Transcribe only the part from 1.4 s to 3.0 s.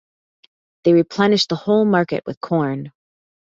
the whole market with corn.